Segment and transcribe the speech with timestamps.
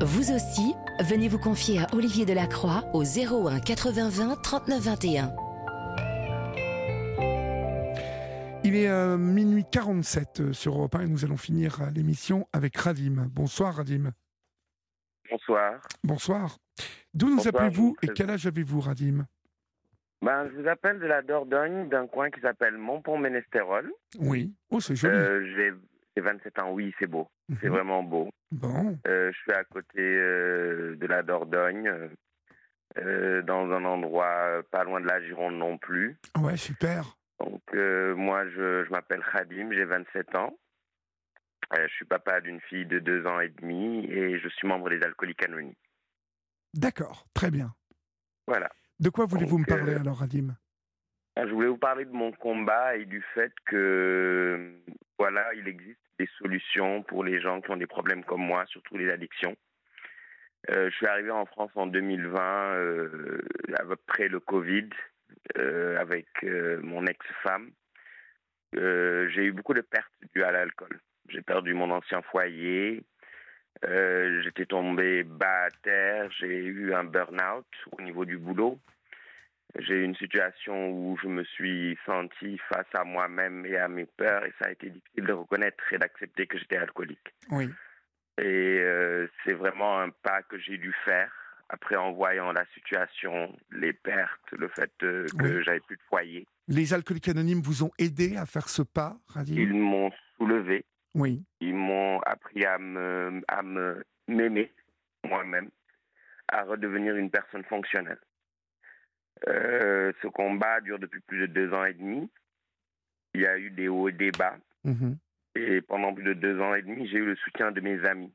[0.00, 5.34] Vous aussi, venez vous confier à Olivier Delacroix au 01 80 20 39 21.
[8.64, 12.46] Il est euh, minuit 47 euh, sur Europe 1 et nous allons finir euh, l'émission
[12.52, 13.28] avec Radim.
[13.30, 14.12] Bonsoir Radim.
[15.30, 15.80] Bonsoir.
[16.04, 16.58] Bonsoir.
[17.14, 19.26] D'où nous appelez-vous et quel âge avez-vous Radim?
[20.22, 23.92] Ben, je vous appelle de la Dordogne, d'un coin qui s'appelle Montpont-Ménestérol.
[24.18, 24.52] Oui.
[24.70, 25.14] Oh, c'est joli.
[25.16, 25.74] Euh,
[26.16, 27.28] J'ai j'ai 27 ans, oui, c'est beau.
[27.60, 27.72] C'est Mhm.
[27.72, 28.30] vraiment beau.
[28.50, 28.98] Bon.
[29.06, 31.92] Euh, je suis à côté euh, de la Dordogne,
[32.98, 36.16] euh, dans un endroit pas loin de la Gironde non plus.
[36.38, 37.16] Ouais, super.
[37.40, 40.58] Donc, moi, je, je m'appelle Khadim, j'ai 27 ans.
[41.76, 45.02] Je suis papa d'une fille de 2 ans et demi et je suis membre des
[45.02, 45.74] Alcooliques Anonymes.
[46.72, 47.74] D'accord, très bien.
[48.46, 48.70] Voilà.
[49.00, 50.56] De quoi voulez-vous me parler alors Radim
[51.36, 54.72] Je voulais vous parler de mon combat et du fait que,
[55.18, 58.96] voilà, il existe des solutions pour les gens qui ont des problèmes comme moi, surtout
[58.96, 59.54] les addictions.
[60.70, 62.40] Euh, je suis arrivé en France en 2020,
[62.74, 63.42] euh,
[63.90, 64.88] après le Covid,
[65.58, 67.70] euh, avec euh, mon ex-femme.
[68.76, 70.98] Euh, j'ai eu beaucoup de pertes dues à l'alcool.
[71.28, 73.04] J'ai perdu mon ancien foyer.
[73.84, 76.30] Euh, J'étais tombé bas à terre.
[76.38, 78.78] J'ai eu un burn-out au niveau du boulot.
[79.78, 84.06] J'ai eu une situation où je me suis senti face à moi-même et à mes
[84.06, 87.34] peurs et ça a été difficile de reconnaître et d'accepter que j'étais alcoolique.
[87.50, 87.68] Oui.
[88.38, 88.44] Et
[88.80, 91.30] euh, c'est vraiment un pas que j'ai dû faire
[91.68, 95.62] après en voyant la situation, les pertes, le fait euh, que Oui.
[95.64, 96.46] j'avais plus de foyer.
[96.68, 99.54] Les alcooliques anonymes vous ont aidé à faire ce pas, Radim?
[99.56, 101.42] Ils m'ont soulevé, Oui.
[101.60, 104.72] ils m'ont appris à me à me m'aimer
[105.24, 105.70] moi-même,
[106.52, 108.20] à redevenir une personne fonctionnelle.
[109.48, 112.30] Euh, ce combat dure depuis plus de deux ans et demi.
[113.34, 114.56] Il y a eu des hauts et des bas.
[114.84, 115.18] Mhm.
[115.56, 118.32] Et pendant plus de deux ans et demi, j'ai eu le soutien de mes amis.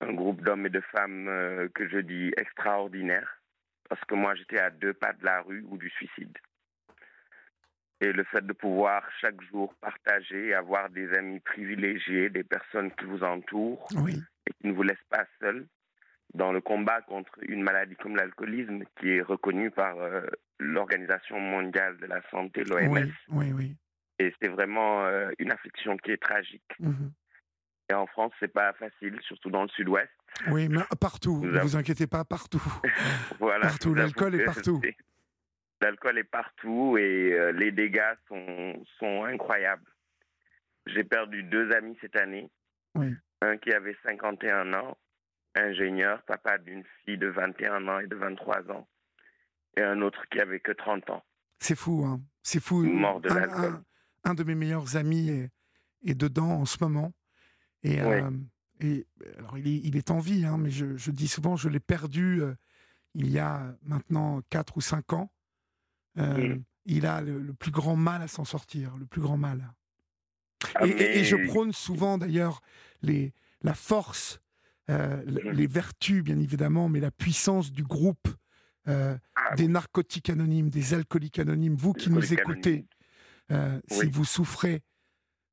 [0.00, 3.40] Un groupe d'hommes et de femmes euh, que je dis extraordinaire.
[3.88, 6.36] Parce que moi, j'étais à deux pas de la rue ou du suicide.
[8.00, 13.04] Et le fait de pouvoir chaque jour partager, avoir des amis privilégiés, des personnes qui
[13.04, 14.22] vous entourent Oui.
[14.46, 15.66] et qui ne vous laissent pas seul
[16.34, 20.22] dans le combat contre une maladie comme l'alcoolisme qui est reconnue par euh,
[20.58, 22.88] l'Organisation mondiale de la santé, l'OMS.
[22.88, 23.76] Oui, oui, oui.
[24.18, 26.72] Et c'est vraiment euh, une affliction qui est tragique.
[26.78, 27.10] Mhm.
[27.90, 30.10] Et en France, c'est pas facile, surtout dans le sud-ouest.
[30.50, 32.62] Oui, mais partout, Nous ne avons- vous inquiétez pas, partout.
[33.40, 33.66] Voilà.
[33.66, 34.80] Partout, l'alcool est partout.
[35.82, 39.82] L'alcool est partout et euh, les dégâts sont, sont incroyables.
[40.86, 42.48] J'ai perdu deux amis cette année.
[42.94, 43.14] Oui.
[43.42, 44.96] Un qui avait 51 ans,
[45.54, 48.86] ingénieur, papa d'une fille de 21 ans et de 23 ans.
[49.76, 51.24] Et un autre qui avait que 30 ans.
[51.58, 52.20] C'est fou, hein.
[52.42, 52.82] C'est fou.
[52.84, 53.84] Mort de un, un-
[54.24, 55.50] un de mes meilleurs amis est,
[56.04, 57.12] est dedans en ce moment.
[57.82, 58.20] Et, Oui.
[58.20, 58.30] euh,
[58.80, 59.06] et
[59.38, 61.80] alors il est, il est en vie, hein, mais je, je dis souvent, je l'ai
[61.80, 62.54] perdu euh,
[63.14, 65.30] il y a maintenant 4 ou 5 ans.
[66.18, 66.56] Euh.
[66.86, 69.70] Il a le, le plus grand mal à s'en sortir, le plus grand mal.
[70.74, 72.60] Ah, et, et- et je prône souvent d'ailleurs
[73.02, 74.40] les, la force,
[74.90, 75.50] euh, Mhm.
[75.52, 78.28] les vertus bien évidemment, mais la puissance du groupe
[78.88, 81.76] euh, Ah, des narcotiques anonymes, des alcooliques anonymes.
[81.76, 82.86] Vous qui nous écoutez,
[83.50, 84.82] euh, si vous souffrez,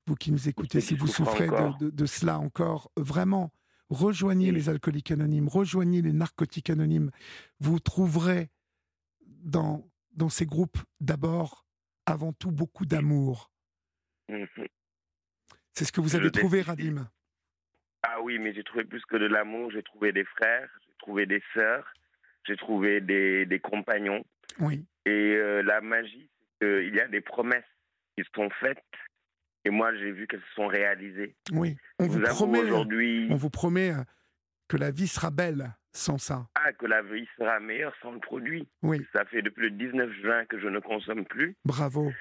[0.08, 1.78] vous qui nous écoutez, si vous souffrez de, encore.
[1.78, 3.52] de- de cela encore, vraiment,
[3.90, 4.56] rejoignez Oui.
[4.56, 7.12] les alcooliques anonymes, rejoignez les narcotiques anonymes.
[7.60, 8.50] Vous trouverez
[9.26, 11.66] dans, dans ces groupes d'abord,
[12.06, 13.52] avant tout, beaucoup d'amour.
[14.30, 14.48] Mhm.
[15.74, 16.62] C'est ce que vous avez trouvé.
[16.62, 17.10] Radim.
[18.18, 19.70] Ah oui, mais j'ai trouvé plus que de l'amour.
[19.72, 21.88] J'ai trouvé des frères, j'ai trouvé des sœurs,
[22.48, 24.24] j'ai trouvé des, des compagnons.
[24.60, 26.30] Oui, Et euh, la magie,
[26.60, 27.64] c'est qu'il y a des promesses
[28.18, 28.82] qui se sont faites.
[29.66, 31.36] Et moi, j'ai vu qu'elles se sont réalisées.
[31.52, 31.78] oui.
[32.00, 34.02] On vous vous promet, aujourd'hui on vous promet euh,
[34.68, 36.48] que la vie sera belle sans ça.
[36.56, 38.68] ah, que la vie sera meilleure sans le produit.
[38.84, 41.56] Oui, Ça fait depuis le 19 juin que je ne consomme plus.
[41.66, 42.12] bravo.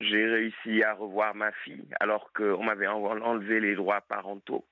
[0.00, 4.64] J'ai réussi à revoir ma fille alors qu'on m'avait en- enlevé les droits parentaux.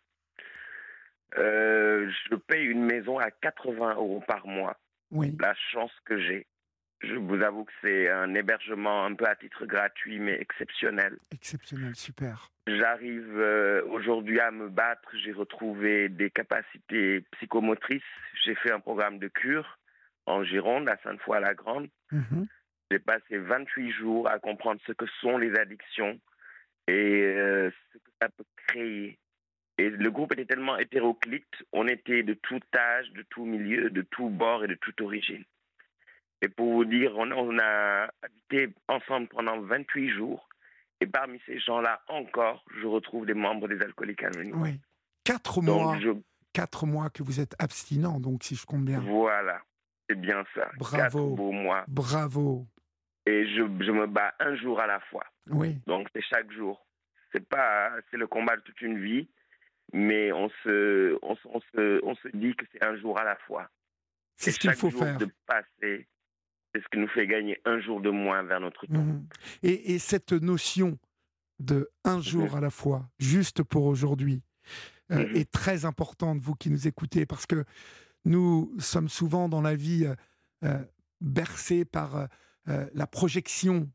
[1.37, 4.79] Euh, je paye une maison à 80 euros par mois.
[5.11, 6.47] Oui, La chance que j'ai.
[7.01, 11.17] Je vous avoue que c'est un hébergement un peu à titre gratuit mais exceptionnel.
[11.33, 12.51] exceptionnel, super.
[12.67, 15.09] J'arrive euh, aujourd'hui à me battre.
[15.23, 18.03] J'ai retrouvé des capacités psychomotrices.
[18.45, 19.79] J'ai fait un programme de cure
[20.27, 21.89] en Gironde, à Sainte-Foy-la-Grande.
[22.11, 22.47] Mhm.
[22.91, 26.19] J'ai passé 28 jours à comprendre ce que sont les addictions
[26.89, 29.19] et euh, ce que ça peut créer.
[29.79, 34.03] Et le groupe était tellement hétéroclite, on était de tout âge, de tout milieu, de
[34.03, 35.45] tout bord et de toute origine.
[36.43, 40.49] Et pour vous dire, on, on a habité ensemble pendant 28 jours
[41.01, 44.61] Et parmi ces gens-là, encore, je retrouve des membres des alcooliques anonymes.
[44.61, 44.81] Oui.
[45.25, 45.97] Quatre mois,
[46.53, 49.01] quatre mois que vous êtes abstinent, donc si je compte bien.
[49.01, 49.61] Voilà,
[50.09, 50.71] c'est bien ça.
[50.79, 50.97] Bravo.
[50.97, 51.85] Quatre beaux mois.
[51.87, 52.67] Bravo.
[53.27, 55.25] Et je, je me bats un jour à la fois.
[55.51, 55.79] Oui.
[55.87, 56.85] Donc c'est chaque jour.
[57.33, 59.29] C'est pas, c'est le combat de toute une vie,
[59.93, 63.25] mais on se, on, se- on se, on se dit que c'est un jour à
[63.25, 63.69] la fois.
[64.37, 65.19] C'est ce qu'il faut jour faire.
[65.19, 66.07] de passer,
[66.75, 68.93] c'est ce qui nous fait gagner un jour de moins vers notre temps.
[69.03, 69.27] Mhm.
[69.63, 70.99] Et, et cette notion
[71.59, 74.43] de un jour à la fois, juste pour aujourd'hui,
[75.11, 75.37] euh, Mhm.
[75.37, 77.65] est très importante, vous qui nous écoutez, parce que
[78.25, 80.15] nous sommes souvent dans la vie euh,
[80.65, 80.85] euh,
[81.21, 82.29] bercés par
[82.69, 83.91] euh, la projection,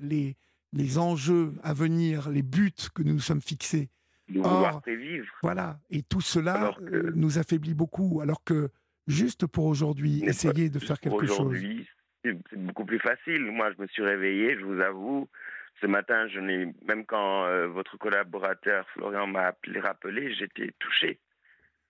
[0.00, 0.36] les,
[0.72, 3.90] les enjeux à venir, les buts que nous nous sommes fixés.
[4.28, 5.32] De vouloir prévivre.
[5.42, 8.70] Voilà, et tout cela que- euh, nous affaiblit beaucoup, alors que
[9.06, 11.40] juste pour aujourd'hui, essayez de faire quelque chose.
[11.40, 11.86] Aujourd'hui,
[12.24, 13.42] c'est beaucoup plus facile.
[13.44, 15.28] Moi, je me suis réveillé, je vous avoue.
[15.82, 21.18] Ce matin, je n'ai même quand euh, votre collaborateur Florian m'a appelé, rappelé, j'étais touché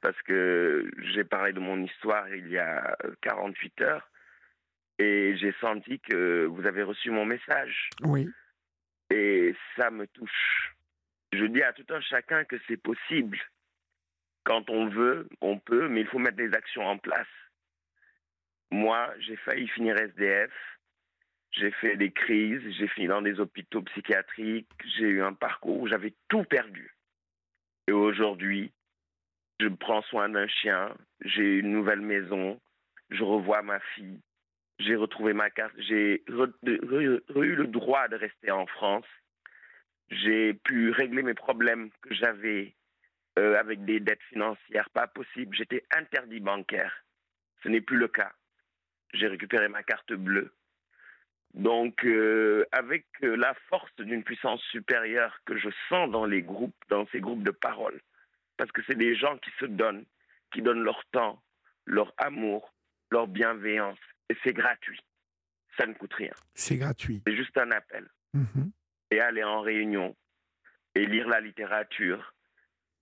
[0.01, 4.11] parce que j'ai parlé de mon histoire il y a euh, 48 heures
[4.99, 8.29] et j'ai senti que vous avez reçu mon message Oui,
[9.11, 10.74] et ça me touche.
[11.37, 13.39] Je dis à tout un chacun que c'est possible.
[14.45, 17.27] Quand on veut, on peut, mais il faut mettre des actions en place.
[18.71, 20.53] Moi, j'ai failli finir SDF.
[21.53, 25.87] J'ai fait des crises, j'ai fini dans des hôpitaux psychiatriques, j'ai eu un parcours où
[25.87, 26.93] j'avais tout perdu.
[27.87, 28.73] Et aujourd'hui,
[29.61, 32.61] je prends soin d'un chien, j'ai une nouvelle maison,
[33.11, 34.21] je revois ma fille,
[34.81, 37.23] j'ai retrouvé ma carte, j'ai eu
[37.55, 39.07] le droit de rester en France,
[40.11, 42.75] j'ai pu régler mes problèmes que j'avais
[43.39, 47.05] euh, avec des dettes financières, pas possible, j'étais interdit bancaire.
[47.63, 48.33] Ce n'est plus le cas.
[49.13, 50.53] J'ai récupéré ma carte bleue.
[51.55, 56.75] Donc, euh, avec euh, la force d'une puissance supérieure que je sens dans les groupes,
[56.89, 58.01] dans ces groupes de parole,
[58.57, 60.05] parce que c'est des gens qui se donnent,
[60.53, 61.43] qui donnent leur temps,
[61.87, 62.73] leur amour,
[63.11, 63.99] leur bienveillance,
[64.29, 65.01] et c'est gratuit.
[65.77, 66.33] Ça ne coûte rien.
[66.55, 67.23] c'est gratuit.
[67.27, 68.09] C'est juste un appel.
[68.33, 68.71] Mhm.
[69.11, 70.17] Et aller en réunion,
[70.95, 72.35] et lire la littérature,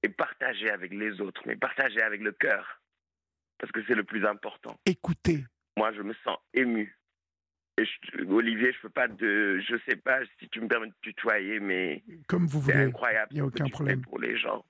[0.03, 2.83] et partager avec les autres, mais partager avec le cœur,
[3.59, 4.79] parce que c'est le plus important.
[4.87, 5.45] Écoutez,
[5.77, 6.97] Moi, je me sens ému.
[7.79, 10.95] Et je- Olivier, je peux pas de, je sais pas si tu me permets de
[11.01, 12.85] tutoyer, mais comme vous c'est voulez.
[12.85, 14.03] incroyable il y a aucun problème.
[14.03, 14.65] pour les gens.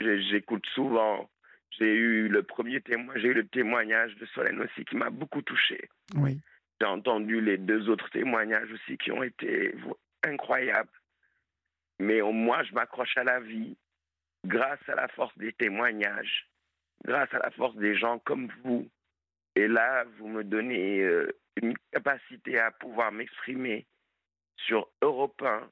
[0.00, 1.30] J'écoute souvent.
[1.78, 5.42] J'ai eu le premier témoin, j'ai eu le témoignage de Solène aussi qui m'a beaucoup
[5.42, 5.88] touché.
[6.14, 6.40] Oui,
[6.80, 9.74] J'ai entendu les deux autres témoignages aussi qui ont été
[10.22, 10.90] incroyables.
[12.00, 13.76] Mais au moins, je m'accroche à la vie
[14.44, 16.50] grâce à la force des témoignages,
[17.04, 18.88] grâce à la force des gens comme vous.
[19.54, 21.32] Et là, vous me donnez euh,
[21.62, 23.86] une capacité à pouvoir m'exprimer
[24.56, 25.70] sur Europe 1,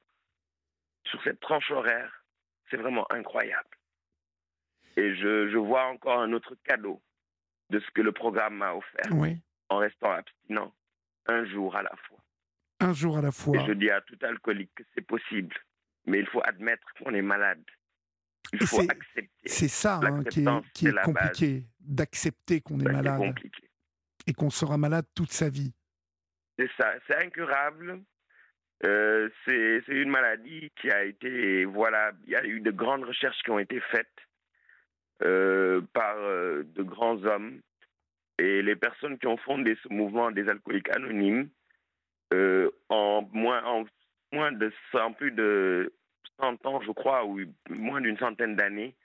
[1.05, 2.23] sur cette tranche horaire.
[2.69, 3.77] C'est vraiment incroyable.
[4.95, 7.01] Et je, je vois encore un autre cadeau
[7.69, 9.37] de ce que le programme m'a offert oui.
[9.69, 10.73] en restant abstinent
[11.27, 12.17] un jour à la fois.
[12.79, 13.57] Un jour à la fois.
[13.57, 15.55] Et je dis à tout alcoolique que c'est possible,
[16.05, 17.63] mais il faut admettre qu'on est malade.
[18.51, 19.29] Il faut accepter.
[19.45, 23.69] C'est ça hein, qui est, qui compliqué, d'accepter qu'on est c'est malade compliqué.
[24.27, 25.73] et qu'on sera malade toute sa vie.
[26.57, 28.03] C'est ça, c'est incurable.
[28.85, 33.05] Euh, c'est c'est une maladie qui a été, voilà, il y a eu de grandes
[33.05, 34.07] recherches qui ont été faites
[35.23, 37.61] euh, par euh, de grands hommes.
[38.43, 41.47] Et les personnes qui ont fondé ce mouvement des alcooliques anonymes,
[42.33, 43.85] euh, en, moins, en
[44.33, 45.93] moins de 100, plus de
[46.41, 48.95] 100 ans, je crois, ou moins d'une centaine d'années,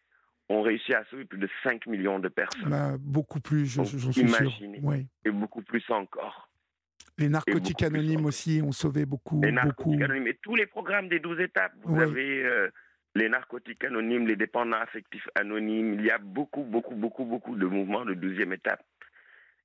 [0.49, 2.69] ont réussi à sauver plus de 5 millions de personnes.
[2.69, 4.41] Bah, beaucoup plus, je- j'en suis sûr.
[4.43, 4.81] imaginez.
[4.83, 5.07] Oui.
[5.25, 6.51] Et beaucoup plus encore.
[7.17, 9.67] Les narcotiques beaucoup anonymes aussi ont sauvé beaucoup, Les beaucoup.
[9.67, 11.73] narcotiques anonymes et tous les programmes des 12 étapes.
[11.85, 12.71] Vous avez euh,
[13.15, 15.95] les narcotiques anonymes, les dépendants affectifs anonymes.
[15.95, 18.83] Il y a beaucoup, beaucoup, beaucoup, beaucoup de mouvements de 12e étape.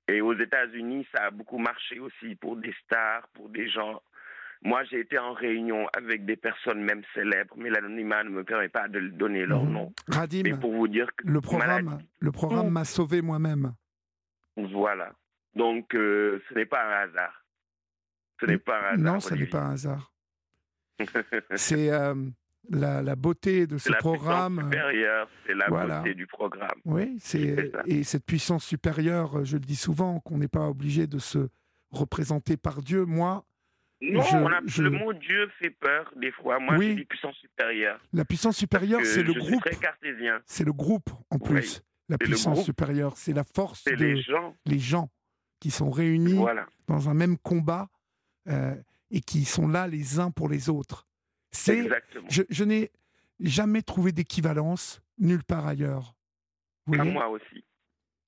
[0.08, 4.02] Et aux États-Unis, ça a beaucoup marché aussi pour des stars, pour des gens.
[4.62, 8.70] Moi, j'ai été en réunion avec des personnes même célèbres, mais l'anonymat ne me permet
[8.70, 9.72] pas de donner leur Mhm.
[9.74, 9.94] nom.
[10.08, 13.74] Radim, Mais pour vous dire que le programme, maladie, le programme m'a sauvé moi-même.
[14.56, 15.12] voilà.
[15.56, 17.46] Donc, euh, ce n'est pas un hasard.
[18.40, 19.14] Ce n'est pas un hasard.
[19.14, 20.12] Non, ce n'est pas un hasard.
[21.56, 22.16] C'est euh,
[22.70, 24.60] la, la beauté de ce la puissance programme.
[24.60, 25.98] euh, supérieure, c'est la voilà.
[26.00, 26.70] beauté du programme.
[26.86, 31.06] Oui, c'est et cette puissance supérieure, euh, je le dis souvent, qu'on n'est pas obligé
[31.08, 31.50] de se
[31.92, 33.06] représenter par Dieu.
[33.06, 33.46] Moi,
[34.02, 36.60] Non, Je- on a- je- le mot Dieu fait peur des fois.
[36.60, 36.90] Moi, Oui.
[36.90, 38.02] je dis puissance supérieure.
[38.12, 39.62] la puissance supérieure, c'est le groupe.
[39.64, 40.42] très cartésien.
[40.46, 41.82] C'est le groupe en Oui, plus.
[42.10, 44.58] La puissance supérieure, c'est la force C'est de les gens.
[44.66, 45.10] les gens
[45.62, 46.66] qui sont réunis Voilà.
[46.88, 47.88] dans un même combat.
[48.50, 48.76] euh,
[49.10, 51.08] et qui sont là les uns pour les autres.
[51.54, 51.88] C'est,
[52.30, 52.92] je, je n'ai
[53.40, 56.16] jamais trouvé d'équivalence nulle part ailleurs.
[56.86, 57.64] Vous À moi aussi.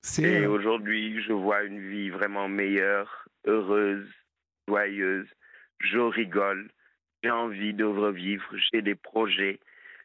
[0.02, 4.08] C'est Et euh, aujourd'hui, je vois une vie vraiment meilleure, heureuse,
[4.68, 5.28] joyeuse.
[5.80, 6.70] Je rigole.
[7.22, 8.46] J'ai envie de revivre.
[8.72, 9.58] J'ai des projets.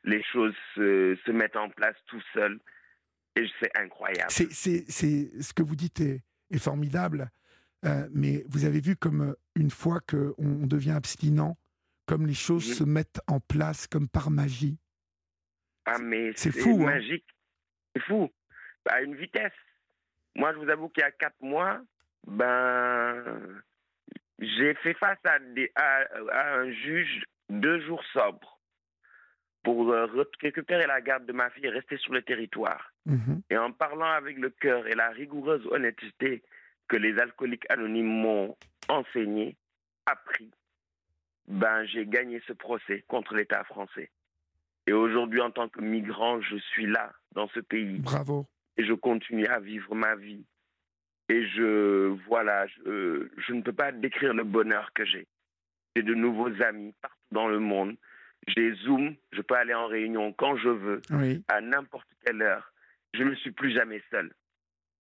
[0.03, 2.59] Les choses se, se mettent en place tout seul.
[3.35, 4.29] Et c'est incroyable.
[4.31, 4.51] c'est,
[4.89, 7.29] ce que vous dites est, est formidable,
[7.85, 11.57] euh, mais vous avez vu comme euh, une fois qu'on on devient abstinent,
[12.11, 14.77] comme les choses se mettent en place comme par magie.
[15.85, 16.87] Ah, mais c'est fou, hein.
[16.87, 17.25] magique.
[17.95, 18.29] C'est fou.
[18.89, 19.53] À une vitesse.
[20.35, 21.79] Moi, je vous avoue qu'il y a quatre mois,
[22.27, 23.63] ben,
[24.39, 26.03] j'ai fait face à, des, à,
[26.33, 28.59] à un juge deux jours sobres
[29.63, 30.05] pour euh,
[30.41, 32.91] récupérer la garde de ma fille et rester sur le territoire.
[33.05, 33.41] Mhm.
[33.49, 36.43] Et en parlant avec le cœur et la rigoureuse honnêteté
[36.89, 38.57] que les alcooliques anonymes m'ont
[38.89, 39.55] enseigné,
[40.05, 40.51] appris,
[41.47, 44.09] ben, j'ai gagné ce procès contre l'État français.
[44.87, 48.47] Et aujourd'hui, en tant que migrant, je suis là, dans ce pays, Bravo.
[48.77, 50.45] et je continue à vivre ma vie.
[51.29, 55.27] Et je, voilà, je, je ne peux pas décrire le bonheur que j'ai.
[55.95, 57.95] J'ai de nouveaux amis partout dans le monde.
[58.47, 61.43] J'ai Zoom, je peux aller en réunion quand je veux Oui.
[61.47, 62.73] à n'importe quelle heure.
[63.13, 64.33] Je ne suis plus jamais seul.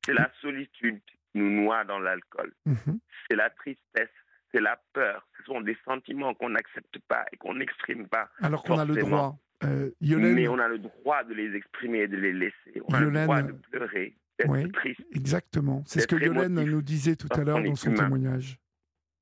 [0.05, 2.53] C'est la solitude qui nous noie dans l'alcool.
[2.65, 2.99] Mhm.
[3.29, 4.09] C'est la tristesse,
[4.53, 5.27] c'est la peur.
[5.37, 8.29] Ce sont des sentiments qu'on n'accepte pas et qu'on n'exprime pas.
[8.41, 9.37] Alors qu'on a le droit.
[9.63, 12.81] Euh, Yolène, Mais on a le droit de les exprimer et de les laisser.
[12.87, 14.71] On a le droit de pleurer, d'être oui.
[14.71, 15.01] triste.
[15.13, 15.83] Exactement.
[15.85, 18.05] C'est ce que Yolène nous disait tout à l'heure dans son humain.
[18.05, 18.57] témoignage.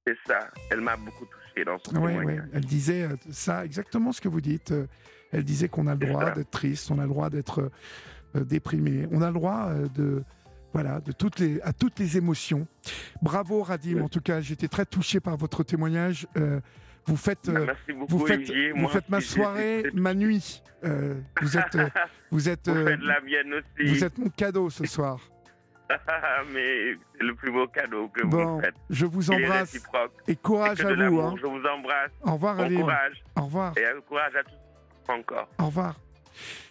[0.08, 0.50] C'est ça.
[0.72, 2.50] Elle m'a beaucoup touché dans son Oui, témoignage.
[2.54, 4.74] Elle disait euh, ça, exactement ce que vous dites.
[5.32, 7.70] Elle disait qu'on a le droit d'être triste, on a le droit d'être
[8.36, 10.24] euh, déprimé, on a le droit de
[10.74, 12.68] voilà, de toutes les, à toutes les émotions.
[13.22, 14.02] Bravo Radim, Oui.
[14.02, 16.28] en tout cas, j'étais très touché par votre témoignage.
[16.38, 16.60] Euh,
[17.06, 18.72] vous faites, euh, Merci beaucoup, vous faites, Olivier.
[18.72, 20.62] vous Moi faites ma soirée, ma nuit.
[20.84, 21.76] Euh, vous êtes,
[22.32, 23.88] vous êtes, Vous faites la mienne aussi.
[23.88, 25.20] vous êtes mon cadeau ce soir.
[26.54, 28.76] Mais c'est le plus beau cadeau que vous Bon, me faites.
[28.92, 29.76] je vous embrasse
[30.28, 31.20] et courage que à vous.
[31.20, 31.36] hein.
[31.42, 32.12] Je vous embrasse.
[32.24, 32.80] Au revoir Bon Radim.
[32.82, 33.24] courage.
[33.36, 33.74] Au revoir.
[33.76, 35.50] Et courage à tous encore.
[35.58, 35.96] Au revoir.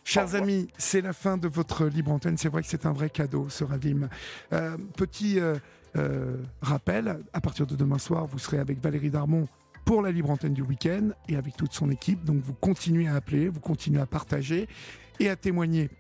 [0.05, 2.39] Chers amis, c'est la fin de votre libre antenne.
[2.39, 4.09] C'est vrai que c'est un vrai cadeau, ce Ravim.
[4.53, 5.57] Euh, petit euh,
[5.97, 9.47] euh, rappel, à partir de demain soir, vous serez avec Valérie Darmon
[9.85, 12.25] pour la libre antenne du week-end et avec toute son équipe.
[12.25, 14.69] Donc vous continuez à appeler, vous continuez à partager
[15.19, 15.91] et à témoigner.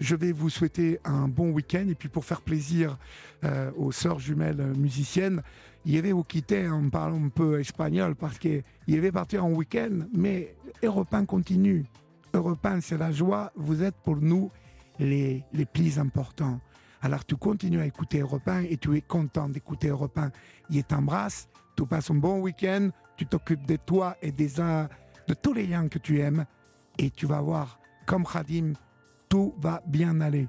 [0.00, 2.98] Je vais vous souhaiter un bon week-end et puis pour faire plaisir
[3.44, 5.42] euh, aux sœurs jumelles musiciennes,
[5.84, 10.06] il vais vous quitter en parlant un peu espagnol parce qu'il vais partir en week-end,
[10.12, 11.86] mais Europe 1 continue.
[12.38, 13.52] Europe 1, c'est la joie.
[13.56, 14.50] Vous êtes pour nous
[14.98, 16.60] les, les plus importants.
[17.02, 20.30] Alors tu continues à écouter Europe 1 et tu es content d'écouter Europe 1.
[20.70, 25.52] Il t'embrasse, tu passes un bon week-end, tu t'occupes de toi et des de tous
[25.52, 26.44] les gens que tu aimes
[26.96, 28.72] et tu vas voir, comme Khadim,
[29.28, 30.48] tout va bien aller.